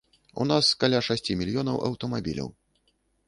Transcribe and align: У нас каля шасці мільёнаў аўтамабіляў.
У 0.43 0.45
нас 0.51 0.69
каля 0.83 1.01
шасці 1.09 1.37
мільёнаў 1.43 1.77
аўтамабіляў. 1.91 2.49